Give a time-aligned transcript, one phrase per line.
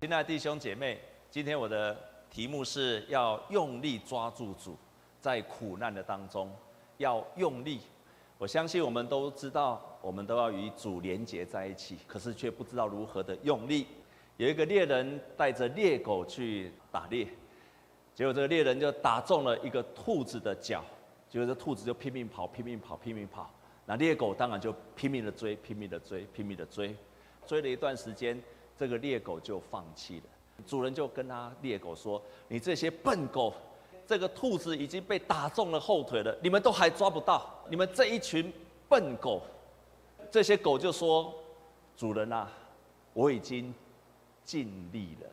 [0.00, 0.98] 亲爱的弟兄姐妹，
[1.30, 1.94] 今天我的
[2.30, 4.74] 题目是要用力抓住主，
[5.20, 6.50] 在苦难的当中
[6.96, 7.82] 要用力。
[8.38, 13.86] 我相信我们都知道，我们都要与主连结在一起，可是却不知道如何的用力。
[14.38, 17.28] 有一个猎人带着猎狗去打猎，
[18.14, 20.82] 结果这个猎人就打中了一个兔子的脚，
[21.28, 23.50] 结果这兔子就拼命跑，拼命跑，拼命跑。
[23.84, 26.96] 那猎狗当然就拼命的追，拼命的追，拼命的追，
[27.46, 28.42] 追了一段时间，
[28.80, 30.22] 这个猎狗就放弃了。
[30.66, 33.52] 主人就跟他猎狗说：“你这些笨狗！”
[34.08, 38.50] 这个兔子已经被打中了后腿了，你们都还抓不到，你们这一群
[38.88, 39.42] 笨狗！
[40.30, 41.30] 这些狗就说
[41.94, 42.50] ：“主人啊，
[43.12, 43.74] 我已经
[44.46, 45.28] 尽力了。”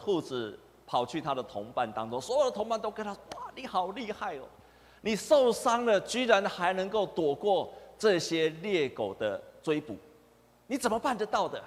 [0.00, 4.44] 兔子跑去他的同伴当中，所有的同伴都跟他：“哇，你好厉害哦！
[5.02, 9.94] 你受伤了，居然还能够躲过这些猎狗的追捕，
[10.66, 11.62] 你怎么办得到的？”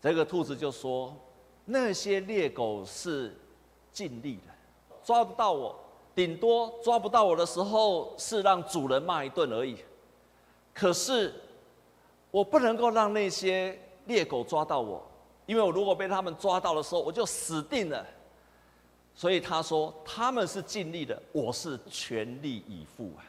[0.00, 1.14] 这个兔子就说
[1.64, 3.36] ：“那些猎狗是
[3.92, 4.52] 尽力的。”
[5.04, 5.74] 抓不到我，
[6.14, 9.76] 顶多抓不到我的时候是让主人骂一顿而已。
[10.74, 11.34] 可是
[12.30, 15.02] 我不能够让那些猎狗抓到我，
[15.46, 18.06] 因为我如果被他们抓到的时候，我就死定了。
[19.14, 23.24] 所以他说他们是尽力的，我是全力以赴啊！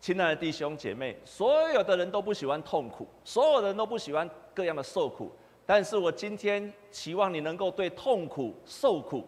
[0.00, 5.30] 亲爱的弟兄姐妹，所有的人都不喜欢痛苦，所有人都不喜欢各样的受苦，
[5.64, 9.24] 但是我今天期望你能够对痛苦、受苦。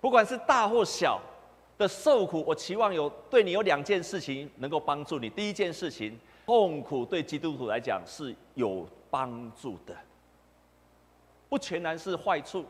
[0.00, 1.20] 不管是大或小
[1.78, 5.28] 的受苦，我期望有对你有两件事情能够帮助你。
[5.30, 9.96] 第一件事情，痛苦对基督徒来讲是有帮助的，
[11.48, 12.64] 不全然是坏处。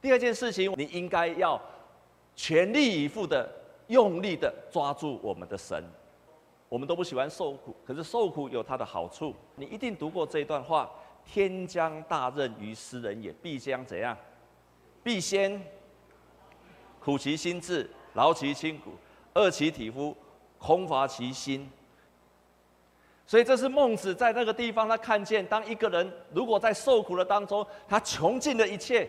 [0.00, 1.60] 第二件事情，你应该要
[2.36, 3.48] 全力以赴的、
[3.86, 5.82] 用力的抓住我们的神。
[6.68, 9.34] 我们都不喜欢受苦，可是受苦有它的好处。
[9.56, 10.90] 你一定读过这一段话：
[11.24, 14.16] 天将大任于斯人也，必将怎样？
[15.02, 15.60] 必先。
[17.00, 18.92] 苦其心志，劳其筋骨，
[19.34, 20.16] 饿其体肤，
[20.58, 21.68] 空乏其心。
[23.26, 29.08] 所以这是孟子在那个地方，他看见，当一个人如果在受苦的当中，他穷尽了一切，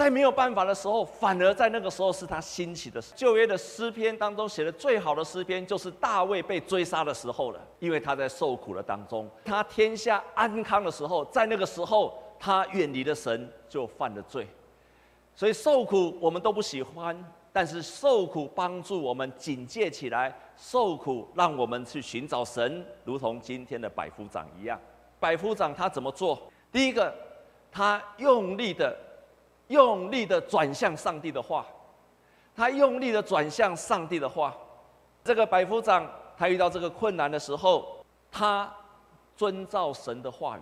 [0.00, 2.98] 在没有办法的时候，反而在那个时候是他兴起的。
[3.14, 14.48] 旧约的诗篇当中写的最好的诗篇，就是大卫被追杀的时候了，因为他在受苦的当中，他天下安康的时候，在那个时候他远离了神，就犯了罪。
[15.34, 17.14] 所以受苦我们都不喜欢，
[17.52, 24.80] 但是受苦帮助我们警戒起来，受苦让我们去寻找神，如同今天的百夫长一样。
[25.18, 26.40] 百夫长他怎么做？
[26.72, 27.14] 第一个，
[27.70, 28.96] 他用力的、
[29.70, 31.66] 用力的转向上帝的话，
[32.54, 34.54] 他用力的转向上帝的话。
[35.24, 38.72] 这个百夫长他遇到这个困难的时候，他
[39.36, 40.60] 遵照神的话语。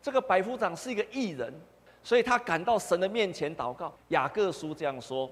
[0.00, 1.52] 这个百夫长是一个义人。
[2.06, 3.90] 所以他赶到神的面前祷告。
[4.08, 5.30] 雅各书这样说：“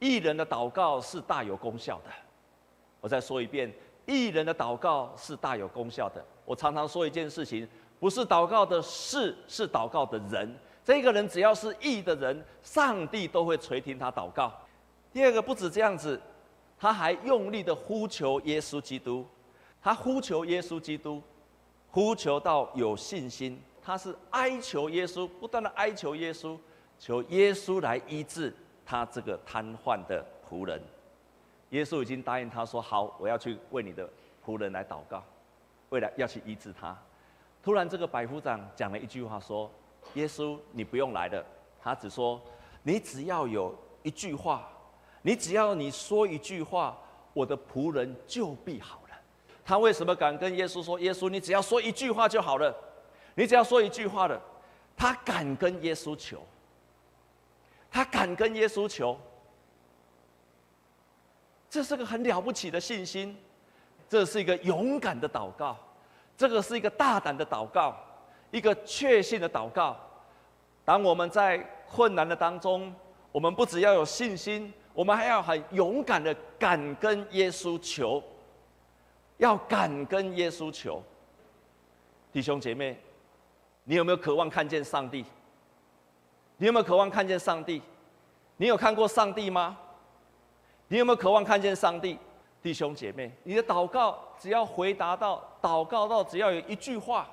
[0.00, 2.10] 义人的祷告是大有功效的。”
[3.00, 3.72] 我再说一遍
[4.06, 7.68] ：“义人的祷告是大有功效的。”我常常说一件事情：
[8.00, 10.52] 不是祷告的事，是祷告的人。
[10.84, 14.52] 这个人只要是义的人，上帝都会垂听他祷告。
[15.12, 16.20] 第二个，不止这样子，
[16.78, 19.26] 他还用力的呼求耶稣基督。
[19.82, 21.22] 他呼求耶稣基督，
[21.90, 23.60] 呼求到有信心。
[23.82, 26.56] 他是哀求耶稣，不断的哀求耶稣，
[26.98, 28.54] 求耶稣来医治
[28.84, 30.80] 他这个瘫痪的仆人。
[31.70, 34.08] 耶稣已经答应他说：“好，我要去为你的
[34.44, 35.24] 仆人来祷告，
[35.88, 36.96] 为了要去医治他。”
[37.62, 39.70] 突然，这个百夫长讲了一句话说
[40.14, 41.44] ：“耶稣，你不用来了。”
[41.82, 42.40] 他只说
[42.82, 44.68] ：“你只要有一句话，
[45.22, 46.98] 你只要你说一句话，
[47.32, 49.16] 我的仆人就必好了。”
[49.64, 52.74] 他为什么敢跟耶稣说：“耶稣，你只要说一句话就好了？”
[53.36, 54.38] 你只要说一句话的，
[54.96, 56.42] 他敢跟耶稣求，
[57.90, 59.16] 他敢跟耶稣求，
[61.70, 63.34] 这是个很了不起的信心，
[64.08, 65.76] 这是一个勇敢的祷告，
[66.36, 67.96] 这个是一个大胆的祷告，
[68.50, 69.96] 一个确信的祷告。
[70.84, 71.58] 当我们在
[71.88, 72.92] 困难的当中，
[73.30, 78.22] 我们不只要有信心，我们还要很勇敢的敢跟耶稣求，
[79.38, 81.02] 要敢跟耶稣求，
[82.32, 82.98] 弟兄姐妹。
[83.84, 85.24] 你有没有渴望看见上帝？
[86.58, 87.80] 你有没有渴望看见上帝？
[88.56, 89.76] 你有看过上帝吗？
[90.88, 92.18] 你有没有渴望看见上帝？
[92.62, 97.28] 弟兄姐妹，你的祷告只要回答到祷告到只要有一句话，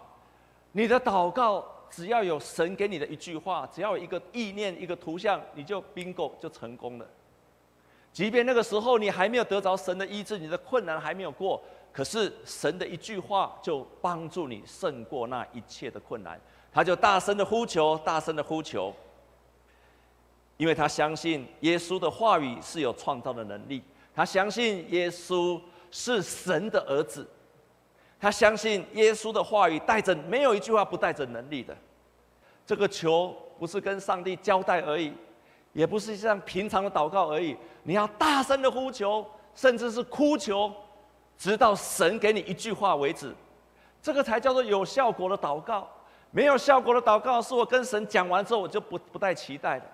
[0.71, 7.07] 你的祷告只要有神给你的一句话，只要有一个意念、一个图像，你就 bingo 就成功了。
[8.11, 11.61] 即便那个时候你还没有得着神的医治，你的困难还没有过。
[11.91, 16.39] 可是神的一句话就帮助你胜过那一切的困难，
[16.71, 18.93] 他就大声的呼求，大声的呼求。
[20.57, 23.81] 因为他相信耶稣的话语是有创造的能力，
[24.13, 25.59] 他相信耶稣
[25.91, 27.27] 是神的儿子，
[28.19, 31.75] 他相信耶稣的话语带着没有一句话不带着能力的。
[32.65, 35.13] 这个求不是跟上帝交代而已，
[35.73, 39.25] 也不是像平常的祷告而已，你要大声的呼求，
[39.55, 40.71] 甚至是哭求，
[41.37, 43.33] 直到神给你一句话为止，
[44.01, 45.87] 这个才叫做有效果的祷告。
[46.31, 49.85] 没有效果的祷告，是我跟神讲完之后，我就不不带期待的。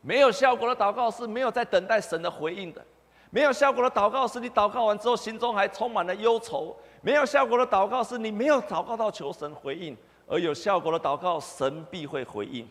[0.00, 2.84] 没有效果的祷告，是没有在等待神的回应的。
[3.30, 6.76] 没有效果的祷告，是你祷告完之后，心中还充满了忧愁。
[7.06, 9.96] 没有效果的祷告，是你没有祷告到求神回应。
[10.26, 12.68] 而有效果的祷告，神必会回应。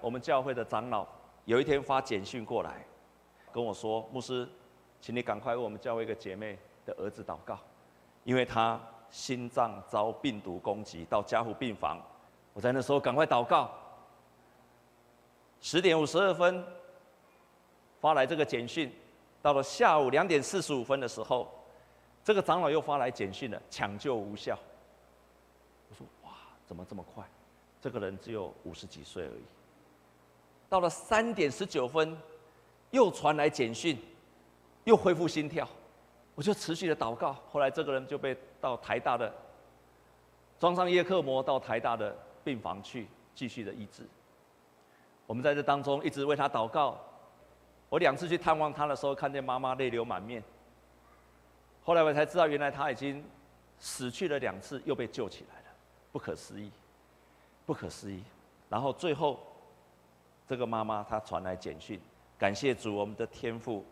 [0.00, 1.06] 我们教会的长老
[1.44, 2.82] 有一天发简讯过来，
[3.52, 4.48] 跟我说：“牧师，
[4.98, 7.58] 请你赶快为我们教会一个姐妹的儿子祷告，
[8.24, 8.80] 因为他……”
[9.10, 12.00] 心脏遭病毒攻击，到加护病房。
[12.54, 13.70] 我在那时候赶快祷告。
[15.60, 16.64] 十点五十二分
[18.00, 18.90] 发来这个简讯，
[19.42, 21.46] 到了下午两点四十五分的时候，
[22.24, 24.58] 这个长老又发来简讯了，抢救无效。
[25.90, 26.30] 我说：哇，
[26.64, 27.24] 怎么这么快？
[27.80, 29.42] 这个人只有五十几岁而已。
[30.68, 32.16] 到了三点十九分，
[32.92, 33.98] 又传来简讯，
[34.84, 35.68] 又恢复心跳。
[36.34, 39.30] 我就持续的祷告，后来这个人就被到台大的
[40.58, 44.06] 装上叶克膜，到台大的病房去继续的医治。
[45.26, 46.98] 我们在这当中一直为他祷告。
[47.90, 50.42] 我两次去探望他的时候，看见妈妈泪流满面。
[51.84, 53.24] 后来我才知道，原来他已经
[53.78, 55.66] 死去了两次，又被救起来了，
[56.12, 56.70] 不可思议，
[57.66, 58.22] 不可思议。
[58.68, 59.40] 然后最后，
[60.46, 62.00] 这个妈妈她传来简讯，
[62.38, 63.84] 感谢主，我们的天父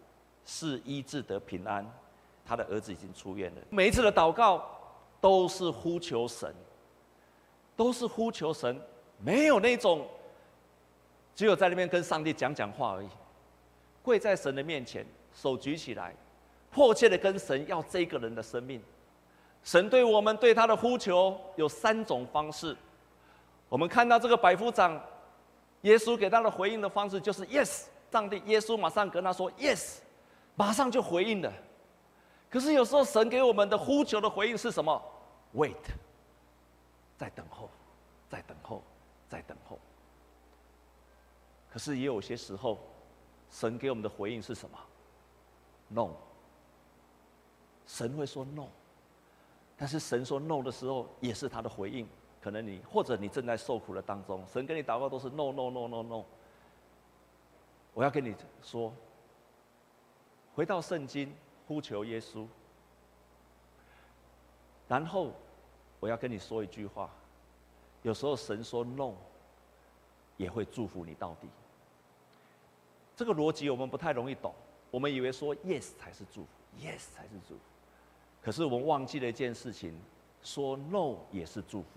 [0.45, 1.85] 是医治得平安。
[2.43, 3.63] 他的儿子已经出院了。
[3.71, 4.67] 每一次的祷告
[5.21, 6.53] 都是呼求神，
[7.77, 8.77] 都是呼求神，
[9.19, 10.05] 没有那种
[11.37, 13.09] 只有在那边跟上帝讲讲话而已。
[14.03, 16.13] 跪在神的面前，手举起来，
[16.71, 18.83] 迫切的跟神要这个人的生命。
[19.63, 22.77] 神对我们对他的呼求有三种方式。
[23.69, 24.99] 我们看到这个百夫长，
[25.83, 29.99] 耶稣给他的回应的方式就是 “yes”，上帝耶稣马上跟他说 “yes”，
[30.55, 31.53] 马上就回应了。
[32.49, 35.01] 可是有时候神给我们的呼求的回应是什么
[35.55, 35.77] ？Wait，
[37.19, 37.69] 在等候，
[38.29, 38.83] 在等候，
[39.29, 39.79] 在等候。
[41.73, 42.79] 可是也有些时候，
[43.51, 44.79] 神给我们的回应是什么
[45.89, 46.11] ？No。
[47.91, 48.69] 神会说 No，
[49.77, 52.09] 但是神说 No 的时候，也是他的回应。
[52.41, 56.25] 可能你或者你正在受苦的当中，神跟你祷告都是 No No No No No。
[57.93, 58.93] 我要跟你说，
[60.55, 61.35] 回到圣经。
[61.67, 62.49] 呼求耶稣，
[64.89, 65.31] 然后
[66.01, 67.09] 我要跟你说一句话：
[68.03, 69.15] 有时候神说 “no”，
[70.37, 71.49] 也会祝福你到底。
[73.15, 74.53] 这个逻辑我们不太容易懂，
[74.91, 76.49] 我们以为说 “yes” 才是祝福
[76.81, 77.61] ，“yes” 才是祝福。
[78.43, 79.95] 可是我们忘记了一件事情：
[80.43, 81.89] 说 “no” 也是祝福。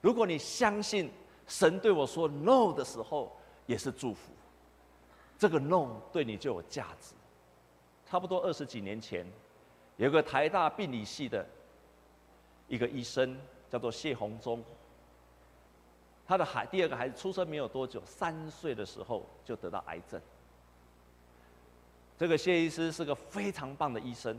[0.00, 1.10] 如果你相信
[1.46, 3.36] 神对我说 “no” 的时候，
[3.66, 4.32] 也是祝福，
[5.38, 7.14] 这个 “no” 对你就有价值。
[8.06, 9.26] 差不多二十几年前，
[9.96, 11.46] 有个台大病理系的
[12.66, 13.36] 一个医生，
[13.70, 14.64] 叫做谢鸿忠。
[16.26, 20.20] 他的孩第二个孩子出生没有多久，三岁的时候就得到癌症。
[22.18, 24.38] 这个谢医师是个非常棒的医生，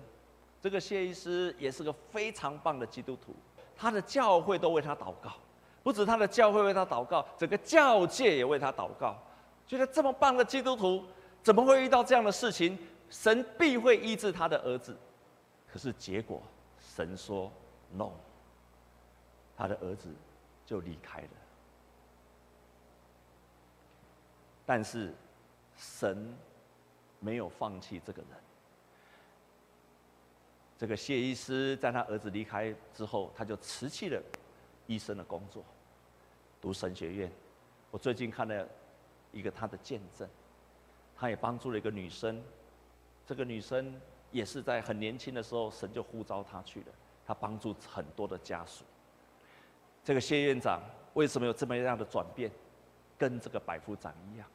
[0.62, 3.34] 这个谢医师也是个非常棒的基督徒，
[3.78, 5.32] 他的教会都为他祷告，
[5.84, 9.16] 不止他的教会为他祷告，整个教界也为他祷告，
[9.66, 11.04] 觉得这么棒的基督徒
[11.42, 12.78] 怎么会遇到这样的事情？
[13.10, 14.96] 神必会医治他的儿子，
[15.72, 16.44] 可是结果
[16.78, 17.52] 神说
[17.92, 18.12] “no”，
[19.58, 20.10] 他的儿子
[20.66, 21.30] 就离开了。
[24.66, 25.12] 但是
[25.76, 26.38] 神
[27.20, 28.32] 没有放弃这个人。
[30.80, 34.22] 这个谢医师在他儿子离开之后，他就辞去了
[34.88, 35.62] 医生的工作，
[36.62, 37.30] 读神学院。
[37.92, 38.66] 我最近看了
[39.34, 40.26] 一个他的见证，
[41.18, 42.42] 他也帮助了一个女生。
[43.28, 43.94] 这个女生
[44.32, 46.86] 也是在很年轻的时候，神就呼召她去了。
[47.28, 48.86] 她帮助很多的家属。
[50.02, 50.82] 这个谢院长
[51.14, 52.50] 为什么有这么样的转变？
[53.18, 54.48] 跟这个百夫长一样，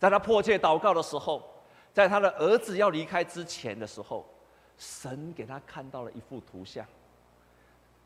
[0.00, 1.48] 在他迫切祷告的时候，
[1.92, 4.26] 在他的儿子要离开之前的时候，
[4.78, 6.86] 神给他看到了一幅图像。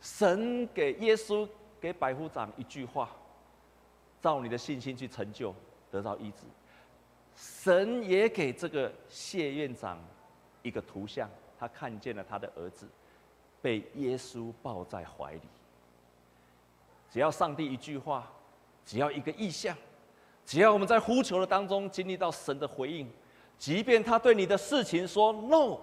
[0.00, 1.49] 神给耶稣
[1.81, 3.11] 给百夫长一句话：
[4.21, 5.55] 照你的信心去成就，
[5.91, 6.38] 得到医治。
[7.37, 9.99] 神也给这个谢院长
[10.62, 12.88] 一个图像，他看见了他的儿子
[13.61, 15.41] 被耶稣抱在怀里。
[17.11, 18.31] 只要上帝一句话，
[18.85, 19.76] 只要一个意象，
[20.45, 23.09] 只要我们在呼求的当中经历到神的回应，
[23.59, 25.79] 即便他对你的事情说 no，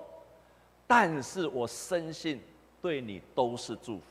[0.90, 2.42] 但是我深信
[2.82, 4.06] 对你都是祝福。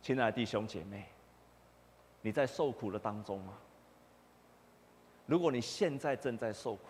[0.00, 1.06] 亲爱的弟兄姐妹，
[2.20, 3.54] 你在受苦的当中吗？
[5.26, 6.82] 如果你现在正在受苦，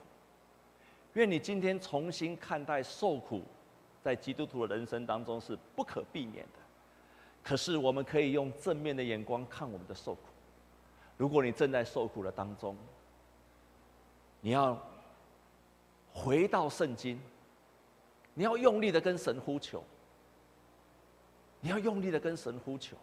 [1.15, 3.41] 愿你今天重新看待受苦，
[4.03, 6.59] 在基督徒的人生当中是不可避免的。
[7.43, 10.21] 可是我们可以用正面的眼光看我们的受苦。
[11.17, 12.77] 如果你正在受苦的当中，
[14.43, 14.79] 你要
[16.13, 17.19] 回到圣经，
[18.35, 19.83] 你要用力的跟神呼求，
[21.61, 22.97] 你要用力的跟神呼求，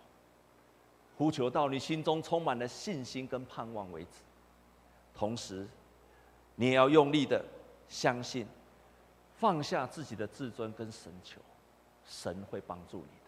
[1.17, 4.21] 呼求到你心中充满了信心跟盼望为止。
[5.13, 5.67] 同时，
[6.55, 7.43] 你也要用力的
[7.87, 8.45] 相信，
[9.37, 11.39] 放下自己的自尊跟神求，
[12.05, 13.20] 神会帮助你。